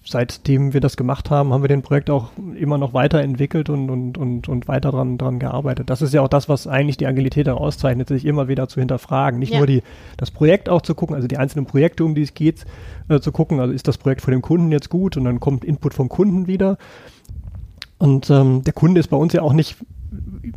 [0.08, 4.18] seitdem wir das gemacht haben, haben wir den Projekt auch immer noch weiterentwickelt und, und,
[4.18, 5.90] und, und weiter dran, dran gearbeitet.
[5.90, 9.40] Das ist ja auch das, was eigentlich die Agilität auszeichnet, sich immer wieder zu hinterfragen.
[9.40, 9.58] Nicht ja.
[9.60, 9.84] nur die,
[10.18, 12.66] das Projekt auch zu gucken, also die einzelnen Projekte, um die es geht,
[13.10, 15.66] äh, zu gucken, also ist das Projekt von dem Kunden jetzt gut und dann kommt
[15.66, 16.78] Input vom Kunden wieder.
[17.98, 19.78] Und ähm, der Kunde ist bei uns ja auch nicht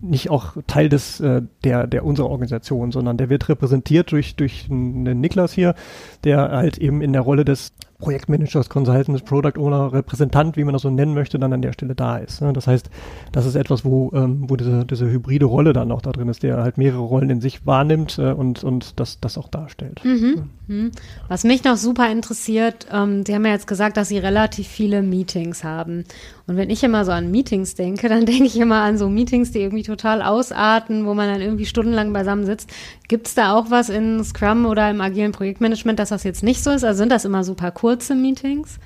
[0.01, 4.69] nicht auch Teil des äh, der der unserer Organisation, sondern der wird repräsentiert durch durch
[4.71, 5.75] einen Niklas hier,
[6.23, 10.83] der halt eben in der Rolle des Projektmanagers, Consultants, Product Owner, Repräsentant, wie man das
[10.83, 12.41] so nennen möchte, dann an der Stelle da ist.
[12.41, 12.53] Ne?
[12.53, 12.91] Das heißt,
[13.33, 16.43] das ist etwas, wo, ähm, wo diese, diese hybride Rolle dann auch da drin ist,
[16.43, 20.01] der halt mehrere Rollen in sich wahrnimmt äh, und, und das, das auch darstellt.
[20.05, 20.51] Mhm.
[20.67, 20.93] Mhm.
[21.29, 25.03] Was mich noch super interessiert, ähm, Sie haben ja jetzt gesagt, dass Sie relativ viele
[25.03, 26.05] Meetings haben.
[26.47, 29.53] Und wenn ich immer so an Meetings denke, dann denke ich immer an so Meetings,
[29.53, 32.71] die irgendwie total ausarten, wo man dann irgendwie stundenlang beisammen sitzt.
[33.11, 36.63] Gibt es da auch was in Scrum oder im agilen Projektmanagement, dass das jetzt nicht
[36.63, 36.85] so ist?
[36.85, 38.79] Also sind das immer super kurze Meetings?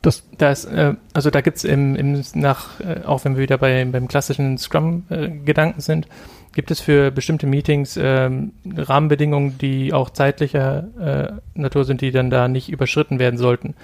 [0.00, 3.58] Das, das, äh, also da gibt es im, im, nach, äh, auch wenn wir wieder
[3.58, 6.06] bei, beim klassischen Scrum-Gedanken äh, sind,
[6.52, 12.30] gibt es für bestimmte Meetings ähm, Rahmenbedingungen, die auch zeitlicher äh, Natur sind, die dann
[12.30, 13.74] da nicht überschritten werden sollten.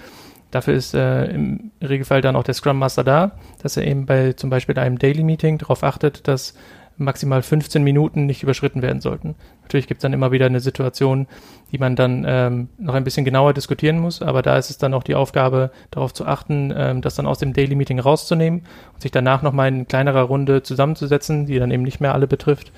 [0.51, 4.31] Dafür ist äh, im Regelfall dann auch der Scrum Master da, dass er eben bei
[4.31, 6.53] zum Beispiel einem Daily Meeting darauf achtet, dass
[6.97, 9.35] maximal 15 Minuten nicht überschritten werden sollten.
[9.61, 11.27] Natürlich gibt es dann immer wieder eine Situation,
[11.71, 14.93] die man dann ähm, noch ein bisschen genauer diskutieren muss, aber da ist es dann
[14.93, 18.61] auch die Aufgabe, darauf zu achten, ähm, das dann aus dem Daily Meeting rauszunehmen
[18.93, 22.71] und sich danach nochmal in kleinerer Runde zusammenzusetzen, die dann eben nicht mehr alle betrifft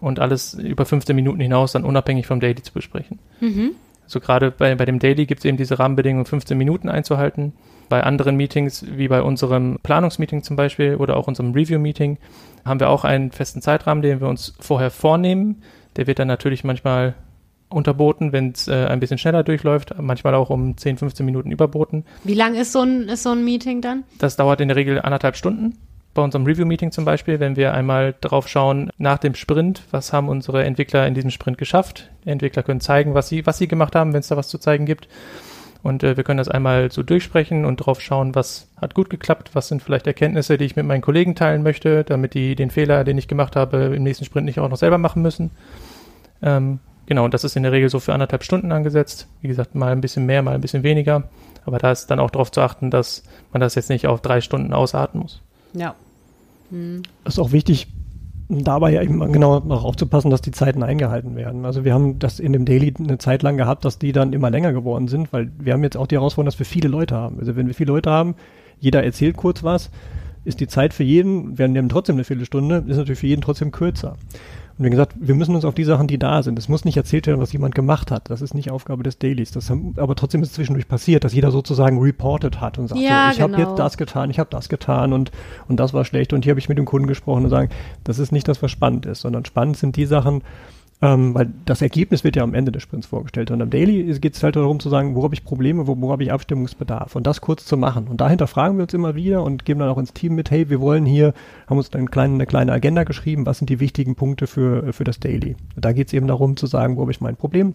[0.00, 3.18] und alles über 15 Minuten hinaus dann unabhängig vom Daily zu besprechen.
[3.40, 3.72] Mhm.
[4.04, 7.54] Also gerade bei, bei dem Daily gibt es eben diese Rahmenbedingungen, 15 Minuten einzuhalten.
[7.94, 12.18] Bei anderen Meetings, wie bei unserem Planungsmeeting zum Beispiel oder auch unserem Review-Meeting,
[12.64, 15.62] haben wir auch einen festen Zeitrahmen, den wir uns vorher vornehmen.
[15.94, 17.14] Der wird dann natürlich manchmal
[17.68, 22.04] unterboten, wenn es äh, ein bisschen schneller durchläuft, manchmal auch um 10, 15 Minuten überboten.
[22.24, 24.02] Wie lang ist so ein, ist so ein Meeting dann?
[24.18, 25.78] Das dauert in der Regel anderthalb Stunden.
[26.14, 30.28] Bei unserem Review-Meeting zum Beispiel, wenn wir einmal drauf schauen, nach dem Sprint, was haben
[30.28, 32.10] unsere Entwickler in diesem Sprint geschafft.
[32.24, 34.58] Die Entwickler können zeigen, was sie, was sie gemacht haben, wenn es da was zu
[34.58, 35.06] zeigen gibt.
[35.84, 39.50] Und äh, wir können das einmal so durchsprechen und drauf schauen, was hat gut geklappt,
[39.52, 43.04] was sind vielleicht Erkenntnisse, die ich mit meinen Kollegen teilen möchte, damit die den Fehler,
[43.04, 45.50] den ich gemacht habe, im nächsten Sprint nicht auch noch selber machen müssen.
[46.42, 49.28] Ähm, genau, und das ist in der Regel so für anderthalb Stunden angesetzt.
[49.42, 51.24] Wie gesagt, mal ein bisschen mehr, mal ein bisschen weniger.
[51.66, 54.40] Aber da ist dann auch darauf zu achten, dass man das jetzt nicht auf drei
[54.40, 55.42] Stunden ausarten muss.
[55.74, 55.94] Ja.
[56.70, 57.02] Hm.
[57.24, 57.88] Das ist auch wichtig,
[58.48, 61.64] dabei ja eben genau noch aufzupassen, dass die Zeiten eingehalten werden.
[61.64, 64.50] Also wir haben das in dem Daily eine Zeit lang gehabt, dass die dann immer
[64.50, 67.38] länger geworden sind, weil wir haben jetzt auch die Herausforderung, dass wir viele Leute haben.
[67.38, 68.34] Also wenn wir viele Leute haben,
[68.78, 69.90] jeder erzählt kurz was,
[70.44, 73.70] ist die Zeit für jeden, wir nehmen trotzdem eine Viertelstunde, ist natürlich für jeden trotzdem
[73.70, 74.16] kürzer.
[74.76, 76.58] Und wie gesagt, wir müssen uns auf die Sachen, die da sind.
[76.58, 78.28] Es muss nicht erzählt werden, was jemand gemacht hat.
[78.28, 79.52] Das ist nicht Aufgabe des Dailies.
[79.52, 83.00] Das haben, aber trotzdem ist es zwischendurch passiert, dass jeder sozusagen reported hat und sagt,
[83.00, 83.58] ja, so, ich genau.
[83.58, 85.30] habe jetzt das getan, ich habe das getan und,
[85.68, 87.70] und das war schlecht und hier habe ich mit dem Kunden gesprochen und sagen,
[88.02, 90.42] das ist nicht das, was spannend ist, sondern spannend sind die Sachen,
[91.04, 93.50] ähm, weil das Ergebnis wird ja am Ende des Sprints vorgestellt.
[93.50, 96.10] Und am Daily geht es halt darum zu sagen, wo habe ich Probleme, wo, wo
[96.10, 97.14] habe ich Abstimmungsbedarf.
[97.14, 98.08] Und das kurz zu machen.
[98.08, 100.70] Und dahinter fragen wir uns immer wieder und geben dann auch ins Team mit, hey,
[100.70, 101.34] wir wollen hier,
[101.66, 105.04] haben uns dann kleine, eine kleine Agenda geschrieben, was sind die wichtigen Punkte für, für
[105.04, 105.56] das Daily.
[105.76, 107.74] Da geht es eben darum zu sagen, wo habe ich mein Problem,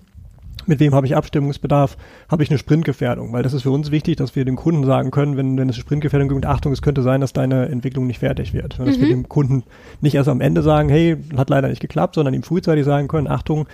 [0.70, 1.98] mit wem habe ich Abstimmungsbedarf,
[2.30, 5.10] habe ich eine Sprintgefährdung, weil das ist für uns wichtig, dass wir dem Kunden sagen
[5.10, 8.20] können, wenn, wenn es eine Sprintgefährdung gibt, Achtung, es könnte sein, dass deine Entwicklung nicht
[8.20, 8.80] fertig wird.
[8.80, 9.02] Dass mhm.
[9.02, 9.64] wir dem Kunden
[10.00, 13.28] nicht erst am Ende sagen, hey, hat leider nicht geklappt, sondern ihm frühzeitig sagen können,
[13.28, 13.68] Achtung,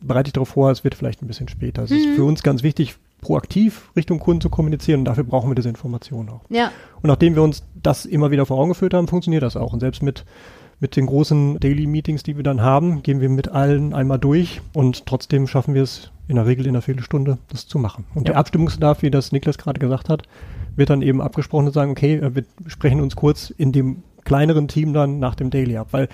[0.00, 1.84] bereite dich darauf vor, es wird vielleicht ein bisschen später.
[1.84, 1.96] Es mhm.
[1.96, 5.68] ist für uns ganz wichtig, proaktiv Richtung Kunden zu kommunizieren und dafür brauchen wir diese
[5.68, 6.40] Informationen auch.
[6.48, 6.72] Ja.
[7.00, 9.72] Und nachdem wir uns das immer wieder vor Augen geführt haben, funktioniert das auch.
[9.72, 10.24] Und selbst mit
[10.80, 14.60] mit den großen Daily Meetings, die wir dann haben, gehen wir mit allen einmal durch
[14.72, 18.04] und trotzdem schaffen wir es in der Regel in einer Viertelstunde, das zu machen.
[18.14, 18.32] Und ja.
[18.32, 20.22] der Abstimmungsbedarf, wie das Niklas gerade gesagt hat,
[20.76, 24.92] wird dann eben abgesprochen und sagen, okay, wir sprechen uns kurz in dem kleineren Team
[24.92, 26.08] dann nach dem Daily ab, weil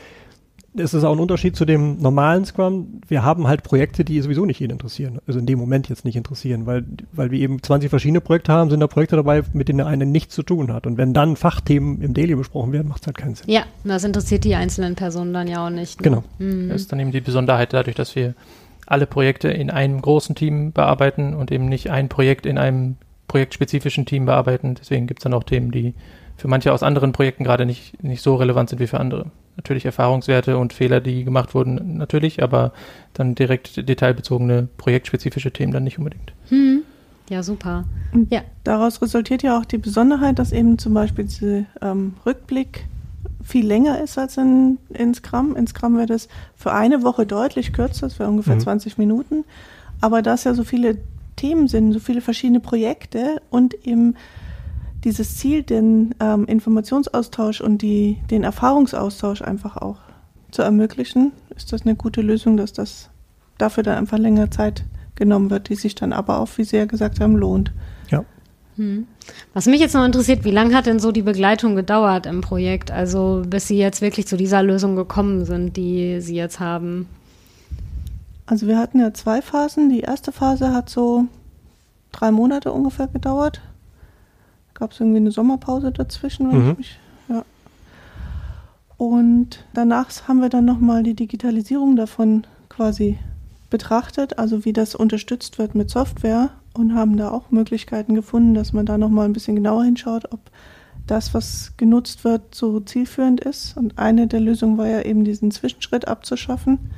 [0.79, 3.01] es ist auch ein Unterschied zu dem normalen Scrum.
[3.09, 5.19] Wir haben halt Projekte, die sowieso nicht jeden interessieren.
[5.27, 8.71] Also in dem Moment jetzt nicht interessieren, weil, weil wir eben 20 verschiedene Projekte haben,
[8.71, 10.87] sind da Projekte dabei, mit denen der eine nichts zu tun hat.
[10.87, 13.51] Und wenn dann Fachthemen im Daily besprochen werden, macht es halt keinen Sinn.
[13.51, 16.01] Ja, das interessiert die einzelnen Personen dann ja auch nicht.
[16.01, 16.05] Ne?
[16.05, 16.25] Genau.
[16.39, 16.69] Mhm.
[16.69, 18.35] Das ist dann eben die Besonderheit dadurch, dass wir
[18.87, 22.97] alle Projekte in einem großen Team bearbeiten und eben nicht ein Projekt in einem
[23.29, 24.77] projektspezifischen Team bearbeiten.
[24.77, 25.95] Deswegen gibt es dann auch Themen, die
[26.37, 29.31] für manche aus anderen Projekten gerade nicht, nicht so relevant sind wie für andere.
[29.57, 32.73] Natürlich Erfahrungswerte und Fehler, die gemacht wurden, natürlich, aber
[33.15, 36.33] dann direkt detailbezogene, projektspezifische Themen dann nicht unbedingt.
[36.51, 36.83] Hm.
[37.29, 37.85] Ja, super.
[38.31, 38.43] Ja.
[38.63, 42.87] Daraus resultiert ja auch die Besonderheit, dass eben zum Beispiel dieser ähm, Rückblick
[43.43, 45.57] viel länger ist als in, in Scrum.
[45.57, 48.61] In Scrum wäre das für eine Woche deutlich kürzer, das wäre ungefähr mhm.
[48.61, 49.45] 20 Minuten.
[50.01, 50.99] Aber da es ja so viele
[51.37, 54.15] Themen sind, so viele verschiedene Projekte und eben
[55.05, 59.99] dieses Ziel, den ähm, Informationsaustausch und die, den Erfahrungsaustausch einfach auch
[60.51, 63.11] zu ermöglichen, ist das eine gute Lösung, dass das
[63.59, 66.85] dafür dann einfach länger Zeit genommen wird, die sich dann aber auch, wie Sie ja
[66.85, 67.73] gesagt haben, lohnt.
[68.11, 68.25] Ja.
[68.77, 69.07] Hm.
[69.55, 72.91] Was mich jetzt noch interessiert, wie lange hat denn so die Begleitung gedauert im Projekt?
[72.91, 77.09] Also bis Sie jetzt wirklich zu dieser Lösung gekommen sind, die Sie jetzt haben?
[78.45, 79.89] Also wir hatten ja zwei Phasen.
[79.89, 81.25] Die erste Phase hat so
[82.13, 83.61] drei Monate ungefähr gedauert.
[84.79, 86.71] Gab es irgendwie eine Sommerpause dazwischen, wenn mhm.
[86.73, 87.45] ich mich, ja.
[88.99, 93.19] Und danach haben wir dann nochmal die Digitalisierung davon quasi
[93.71, 98.73] betrachtet, also wie das unterstützt wird mit Software und haben da auch Möglichkeiten gefunden, dass
[98.73, 100.41] man da nochmal ein bisschen genauer hinschaut, ob
[101.07, 103.77] das, was genutzt wird, so zielführend ist.
[103.77, 106.91] Und eine der Lösungen war ja eben diesen Zwischenschritt abzuschaffen.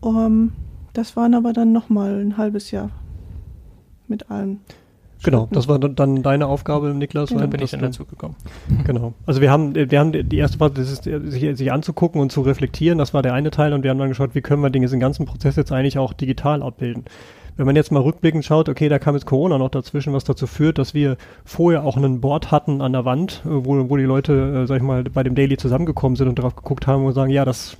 [0.00, 0.52] Um,
[0.92, 2.90] das waren aber dann nochmal ein halbes Jahr
[4.08, 4.60] mit allen.
[5.22, 7.30] Genau, das war dann deine Aufgabe, Niklas.
[7.30, 8.36] Dann bin ich dann dazu gekommen.
[8.84, 9.12] Genau.
[9.26, 12.40] Also wir haben, wir haben die erste Phase, das ist, sich, sich anzugucken und zu
[12.40, 15.00] reflektieren, das war der eine Teil und wir haben dann geschaut, wie können wir den
[15.00, 17.04] ganzen Prozess jetzt eigentlich auch digital abbilden.
[17.56, 20.46] Wenn man jetzt mal rückblickend schaut, okay, da kam jetzt Corona noch dazwischen, was dazu
[20.46, 24.04] führt, dass wir vorher auch einen Board hatten an der Wand, äh, wo, wo die
[24.04, 27.12] Leute, äh, sag ich mal, bei dem Daily zusammengekommen sind und darauf geguckt haben und
[27.12, 27.76] sagen, ja, das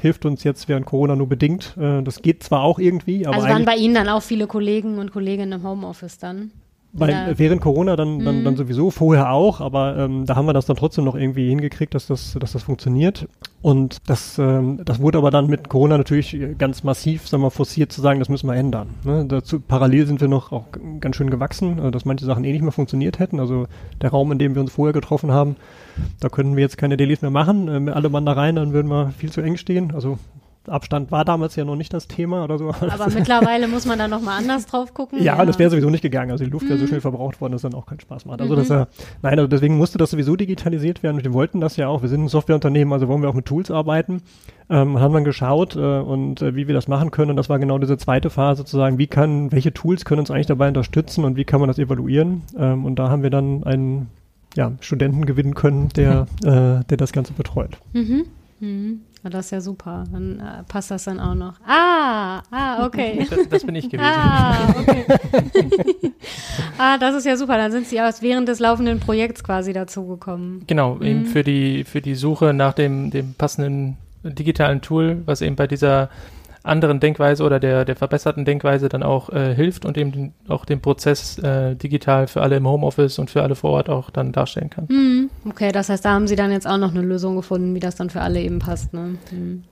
[0.00, 1.76] hilft uns jetzt während Corona nur bedingt.
[1.80, 3.36] Äh, das geht zwar auch irgendwie, aber.
[3.36, 6.50] Also waren bei Ihnen dann auch viele Kollegen und Kolleginnen im Homeoffice dann?
[6.94, 7.38] Weil ja.
[7.38, 8.58] während Corona dann, dann, dann mhm.
[8.58, 12.06] sowieso, vorher auch, aber ähm, da haben wir das dann trotzdem noch irgendwie hingekriegt, dass
[12.06, 13.26] das, dass das funktioniert.
[13.62, 17.92] Und das, ähm, das wurde aber dann mit Corona natürlich ganz massiv, sagen wir, forciert
[17.92, 18.88] zu sagen, das müssen wir ändern.
[19.04, 19.24] Ne?
[19.26, 20.66] Dazu parallel sind wir noch auch
[21.00, 23.40] ganz schön gewachsen, äh, dass manche Sachen eh nicht mehr funktioniert hätten.
[23.40, 23.68] Also
[24.02, 25.56] der Raum, in dem wir uns vorher getroffen haben,
[26.20, 27.68] da können wir jetzt keine Dailies mehr machen.
[27.68, 29.92] Ähm, alle Mann da rein, dann würden wir viel zu eng stehen.
[29.94, 30.18] Also
[30.68, 32.68] Abstand war damals ja noch nicht das Thema oder so.
[32.70, 35.18] Aber mittlerweile muss man da nochmal anders drauf gucken.
[35.18, 35.44] Ja, ja.
[35.44, 36.30] das wäre sowieso nicht gegangen.
[36.30, 36.70] Also die Luft mhm.
[36.70, 38.40] wäre so schnell verbraucht worden, dass dann auch keinen Spaß macht.
[38.40, 38.58] Also mhm.
[38.58, 38.86] das ja,
[39.22, 41.22] nein, also deswegen musste das sowieso digitalisiert werden.
[41.22, 42.02] Wir wollten das ja auch.
[42.02, 44.22] Wir sind ein Softwareunternehmen, also wollen wir auch mit Tools arbeiten.
[44.70, 47.30] Ähm, haben dann geschaut äh, und äh, wie wir das machen können.
[47.30, 48.98] Und das war genau diese zweite Phase sozusagen.
[48.98, 52.42] Wie kann, welche Tools können uns eigentlich dabei unterstützen und wie kann man das evaluieren?
[52.56, 54.08] Ähm, und da haben wir dann einen
[54.54, 57.78] ja, Studenten gewinnen können, der, äh, der das Ganze betreut.
[57.92, 58.26] Mhm.
[59.22, 59.30] Mhm.
[59.30, 60.04] Das ist ja super.
[60.12, 61.54] Dann äh, passt das dann auch noch.
[61.66, 63.26] Ah, ah, okay.
[63.30, 64.04] Das, das bin ich gewesen.
[64.04, 65.04] Ah, okay.
[66.78, 67.56] ah, das ist ja super.
[67.56, 70.64] Dann sind Sie erst während des laufenden Projekts quasi dazugekommen.
[70.66, 71.02] Genau, mhm.
[71.02, 75.66] eben für die, für die Suche nach dem, dem passenden digitalen Tool, was eben bei
[75.66, 76.10] dieser
[76.64, 80.64] anderen Denkweise oder der, der verbesserten Denkweise dann auch äh, hilft und eben den, auch
[80.64, 84.32] den Prozess äh, digital für alle im Homeoffice und für alle vor Ort auch dann
[84.32, 84.86] darstellen kann.
[84.88, 85.30] Mhm.
[85.48, 87.96] Okay, das heißt, da haben Sie dann jetzt auch noch eine Lösung gefunden, wie das
[87.96, 88.92] dann für alle eben passt.
[88.92, 89.16] Ne?
[89.30, 89.64] Mhm.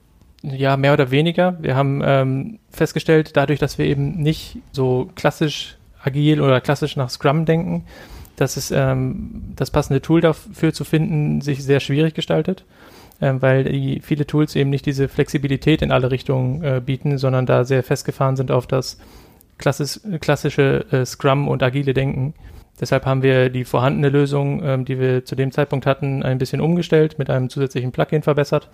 [0.43, 1.57] Ja, mehr oder weniger.
[1.61, 7.09] Wir haben ähm, festgestellt, dadurch, dass wir eben nicht so klassisch agil oder klassisch nach
[7.09, 7.85] Scrum denken,
[8.35, 12.65] dass es ähm, das passende Tool dafür zu finden sich sehr schwierig gestaltet
[13.21, 17.63] weil die viele Tools eben nicht diese Flexibilität in alle Richtungen äh, bieten, sondern da
[17.63, 18.97] sehr festgefahren sind auf das
[19.57, 22.33] klassisch, klassische äh, Scrum und agile Denken.
[22.79, 26.61] Deshalb haben wir die vorhandene Lösung, ähm, die wir zu dem Zeitpunkt hatten, ein bisschen
[26.61, 28.69] umgestellt, mit einem zusätzlichen Plugin verbessert,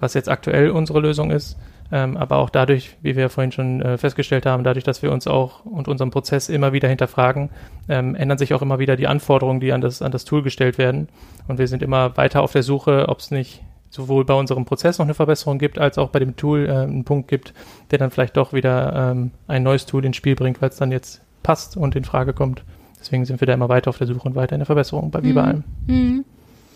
[0.00, 1.56] was jetzt aktuell unsere Lösung ist.
[1.90, 5.26] Ähm, aber auch dadurch, wie wir vorhin schon äh, festgestellt haben, dadurch, dass wir uns
[5.26, 7.50] auch und unseren Prozess immer wieder hinterfragen,
[7.88, 10.76] ähm, ändern sich auch immer wieder die Anforderungen, die an das, an das Tool gestellt
[10.76, 11.08] werden.
[11.46, 14.98] Und wir sind immer weiter auf der Suche, ob es nicht sowohl bei unserem Prozess
[14.98, 17.54] noch eine Verbesserung gibt, als auch bei dem Tool äh, einen Punkt gibt,
[17.90, 20.92] der dann vielleicht doch wieder ähm, ein neues Tool ins Spiel bringt, weil es dann
[20.92, 22.64] jetzt passt und in Frage kommt.
[23.00, 25.22] Deswegen sind wir da immer weiter auf der Suche und weiter in der Verbesserung, bei,
[25.22, 25.48] wie bei mhm.
[25.48, 25.64] allem.
[25.86, 26.24] Mhm.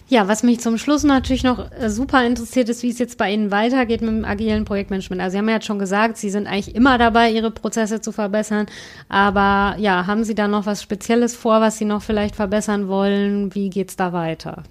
[0.09, 3.33] Ja, was mich zum Schluss natürlich noch äh, super interessiert ist, wie es jetzt bei
[3.33, 5.23] Ihnen weitergeht mit dem agilen Projektmanagement.
[5.23, 8.12] Also Sie haben ja jetzt schon gesagt, Sie sind eigentlich immer dabei, Ihre Prozesse zu
[8.12, 8.67] verbessern.
[9.09, 13.55] Aber ja, haben Sie da noch was Spezielles vor, was Sie noch vielleicht verbessern wollen?
[13.55, 14.65] Wie geht es da weiter?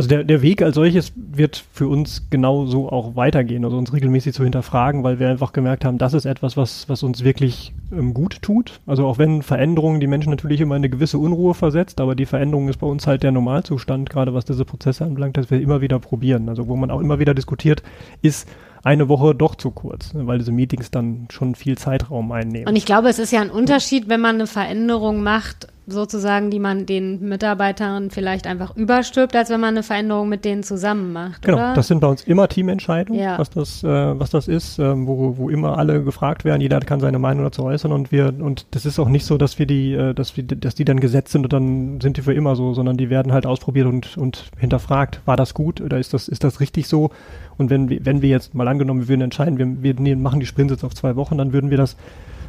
[0.00, 4.32] Also der, der Weg als solches wird für uns genauso auch weitergehen, also uns regelmäßig
[4.32, 8.14] zu hinterfragen, weil wir einfach gemerkt haben, das ist etwas, was, was uns wirklich ähm,
[8.14, 8.80] gut tut.
[8.86, 12.24] Also auch wenn Veränderungen die Menschen natürlich immer in eine gewisse Unruhe versetzt, aber die
[12.24, 15.82] Veränderung ist bei uns halt der Normalzustand, gerade was diese Prozesse anbelangt, dass wir immer
[15.82, 16.48] wieder probieren.
[16.48, 17.82] Also wo man auch immer wieder diskutiert,
[18.22, 18.48] ist
[18.82, 22.68] eine Woche doch zu kurz, weil diese Meetings dann schon viel Zeitraum einnehmen.
[22.68, 26.58] Und ich glaube, es ist ja ein Unterschied, wenn man eine Veränderung macht, sozusagen, die
[26.58, 31.42] man den Mitarbeitern vielleicht einfach überstülpt, als wenn man eine Veränderung mit denen zusammen macht.
[31.42, 31.74] Genau, oder?
[31.74, 33.38] das sind bei uns immer Teamentscheidungen, Ja.
[33.38, 37.00] was das, äh, was das ist, ähm, wo, wo immer alle gefragt werden, jeder kann
[37.00, 39.92] seine Meinung dazu äußern und wir und das ist auch nicht so, dass wir die,
[39.94, 42.74] äh, dass wir, dass die dann gesetzt sind und dann sind die für immer so,
[42.74, 46.44] sondern die werden halt ausprobiert und und hinterfragt, war das gut oder ist das ist
[46.44, 47.10] das richtig so?
[47.58, 50.46] Und wenn wir, wenn wir jetzt mal angenommen, wir würden entscheiden, wir, wir machen die
[50.46, 51.96] Sprints jetzt auf zwei Wochen, dann würden wir das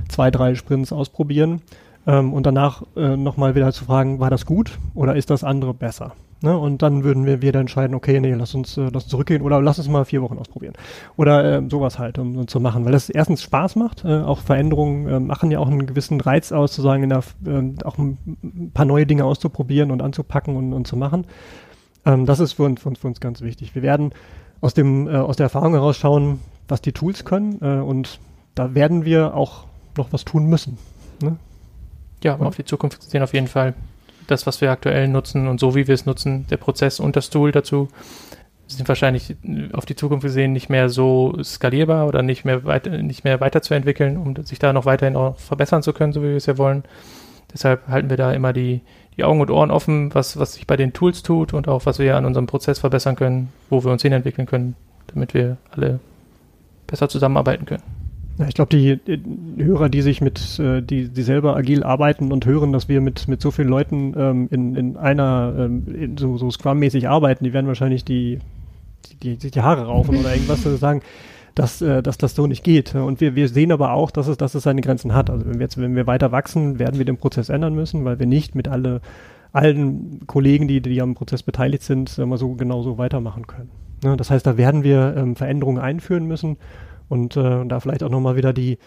[0.10, 1.62] zwei, drei Sprints ausprobieren
[2.08, 5.74] ähm, und danach äh, nochmal wieder zu fragen, war das gut oder ist das andere
[5.74, 6.14] besser?
[6.44, 6.58] Ne?
[6.58, 9.78] Und dann würden wir wieder entscheiden, okay, nee, lass uns, äh, lass zurückgehen oder lass
[9.78, 10.74] uns mal vier Wochen ausprobieren.
[11.16, 14.40] Oder äh, sowas halt, um, um zu machen, weil das erstens Spaß macht, äh, auch
[14.40, 18.18] Veränderungen äh, machen ja auch einen gewissen Reiz aus, zu sagen, der, äh, auch ein,
[18.44, 21.26] ein paar neue Dinge auszuprobieren und anzupacken und, und zu machen.
[22.06, 23.76] Ähm, das ist für uns, für, uns, für uns ganz wichtig.
[23.76, 24.12] Wir werden
[24.62, 28.20] aus, dem, äh, aus der Erfahrung heraus schauen, was die Tools können äh, und
[28.56, 30.80] da werden wir auch noch was tun müssen.
[31.22, 31.38] Ne?
[32.24, 33.74] Ja, auf die Zukunft gesehen auf jeden Fall.
[34.28, 37.30] Das, was wir aktuell nutzen und so wie wir es nutzen, der Prozess und das
[37.30, 37.90] Tool dazu,
[38.68, 42.86] sind wahrscheinlich äh, auf die Zukunft gesehen nicht mehr so skalierbar oder nicht mehr, weit,
[42.86, 46.36] nicht mehr weiterzuentwickeln, um sich da noch weiterhin auch verbessern zu können, so wie wir
[46.38, 46.84] es ja wollen.
[47.54, 48.82] Deshalb halten wir da immer die,
[49.18, 52.00] die Augen und Ohren offen, was, was sich bei den Tools tut und auch was
[52.00, 54.76] wir an unserem Prozess verbessern können, wo wir uns hinentwickeln können,
[55.08, 56.00] damit wir alle
[56.88, 57.84] besser zusammenarbeiten können.
[58.48, 59.00] Ich glaube, die,
[59.58, 63.28] Hörer, die sich mit, äh, die, die selber agil arbeiten und hören, dass wir mit,
[63.28, 67.54] mit so vielen Leuten ähm, in, in einer, ähm, in so, so Scrum-mäßig arbeiten, die
[67.54, 68.40] werden wahrscheinlich die,
[69.22, 71.02] die, die, die Haare raufen oder irgendwas äh, sagen,
[71.56, 72.96] dass, äh, dass das so nicht geht.
[72.96, 75.30] Und wir, wir sehen aber auch, dass es, dass es seine Grenzen hat.
[75.30, 78.18] Also wenn wir jetzt, wenn wir weiter wachsen, werden wir den Prozess ändern müssen, weil
[78.20, 79.02] wir nicht mit alle,
[79.52, 83.70] allen Kollegen, die, die am Prozess beteiligt sind, wir so genauso weitermachen können.
[84.04, 84.16] Ne?
[84.16, 86.58] Das heißt, da werden wir ähm, Veränderungen einführen müssen
[87.12, 88.78] und äh, da vielleicht auch nochmal wieder die,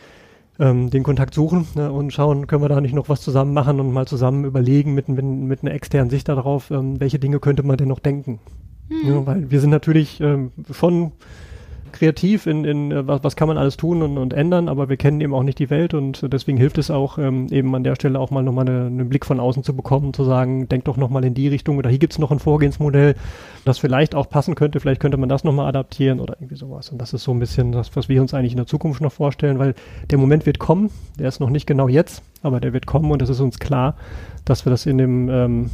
[0.58, 3.80] ähm, den Kontakt suchen ne, und schauen, können wir da nicht noch was zusammen machen
[3.80, 7.62] und mal zusammen überlegen mit, mit, mit einer externen Sicht darauf, ähm, welche Dinge könnte
[7.62, 8.40] man denn noch denken.
[8.88, 11.12] Ja, weil wir sind natürlich ähm, schon
[11.94, 14.96] kreativ in, in äh, was, was kann man alles tun und, und ändern, aber wir
[14.96, 17.94] kennen eben auch nicht die Welt und deswegen hilft es auch ähm, eben an der
[17.94, 20.96] Stelle auch mal nochmal eine, einen Blick von außen zu bekommen, zu sagen, denk doch
[20.96, 23.14] nochmal in die Richtung oder hier gibt's noch ein Vorgehensmodell,
[23.64, 26.90] das vielleicht auch passen könnte, vielleicht könnte man das nochmal adaptieren oder irgendwie sowas.
[26.90, 29.12] Und das ist so ein bisschen das, was wir uns eigentlich in der Zukunft noch
[29.12, 29.74] vorstellen, weil
[30.11, 33.22] der Moment wird kommen, der ist noch nicht genau jetzt, aber der wird kommen und
[33.22, 33.96] es ist uns klar,
[34.44, 35.70] dass wir das in dem ähm,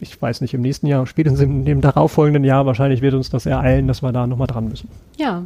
[0.00, 3.46] ich weiß nicht, im nächsten Jahr, spätestens im, dem darauffolgenden Jahr, wahrscheinlich wird uns das
[3.46, 4.88] ereilen, dass wir da nochmal dran müssen.
[5.16, 5.44] Ja,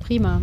[0.00, 0.40] prima.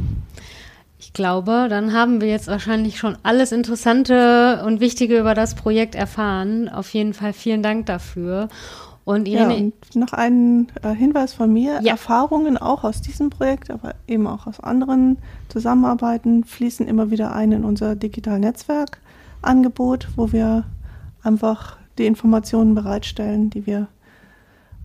[0.99, 5.95] Ich glaube, dann haben wir jetzt wahrscheinlich schon alles Interessante und Wichtige über das Projekt
[5.95, 6.67] erfahren.
[6.67, 8.49] Auf jeden Fall vielen Dank dafür.
[9.05, 11.79] Und Ja, Irene, und noch ein äh, Hinweis von mir.
[11.83, 11.91] Ja.
[11.91, 17.51] Erfahrungen auch aus diesem Projekt, aber eben auch aus anderen Zusammenarbeiten fließen immer wieder ein
[17.51, 20.63] in unser digital Netzwerk-Angebot, wo wir
[21.21, 23.87] einfach die Informationen bereitstellen, die wir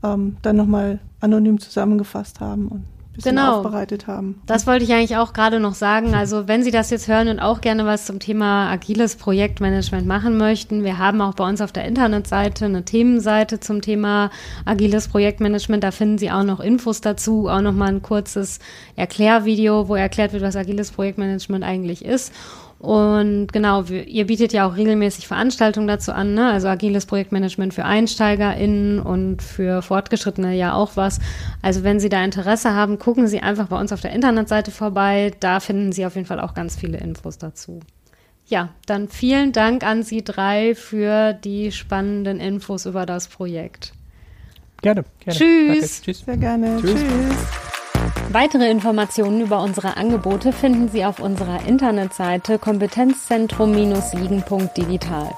[0.02, 3.58] ähm, dann nochmal anonym zusammengefasst haben und ein bisschen Genau.
[3.58, 4.40] aufbereitet haben.
[4.46, 6.14] Das wollte ich eigentlich auch gerade noch sagen.
[6.14, 10.38] Also wenn Sie das jetzt hören und auch gerne was zum Thema agiles Projektmanagement machen
[10.38, 14.30] möchten, wir haben auch bei uns auf der Internetseite eine Themenseite zum Thema
[14.64, 15.82] agiles Projektmanagement.
[15.84, 18.60] Da finden Sie auch noch Infos dazu, auch noch mal ein kurzes
[18.96, 22.32] Erklärvideo, wo erklärt wird, was agiles Projektmanagement eigentlich ist.
[22.80, 26.50] Und genau, wir, ihr bietet ja auch regelmäßig Veranstaltungen dazu an, ne?
[26.50, 31.20] also agiles Projektmanagement für EinsteigerInnen und für Fortgeschrittene ja auch was.
[31.60, 35.32] Also wenn Sie da Interesse haben, gucken Sie einfach bei uns auf der Internetseite vorbei.
[35.40, 37.80] Da finden Sie auf jeden Fall auch ganz viele Infos dazu.
[38.46, 43.92] Ja, dann vielen Dank an Sie drei für die spannenden Infos über das Projekt.
[44.80, 45.04] Gerne.
[45.20, 45.38] Gerne.
[45.38, 45.66] Tschüss.
[45.66, 46.02] Danke.
[46.02, 46.24] Tschüss.
[46.24, 46.78] Sehr gerne.
[46.80, 46.94] Tschüss.
[46.94, 47.69] Tschüss.
[48.32, 55.30] Weitere Informationen über unsere Angebote finden Sie auf unserer Internetseite kompetenzzentrum-siegen.digital.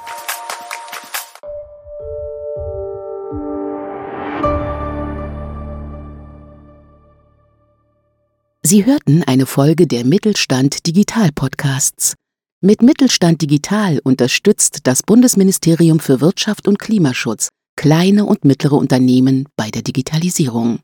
[8.65, 12.15] Sie hörten eine Folge der Mittelstand Digital Podcasts.
[12.61, 19.71] Mit Mittelstand Digital unterstützt das Bundesministerium für Wirtschaft und Klimaschutz kleine und mittlere Unternehmen bei
[19.71, 20.79] der Digitalisierung.